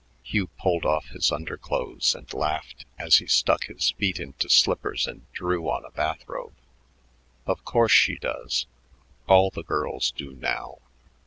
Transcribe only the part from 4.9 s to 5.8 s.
and drew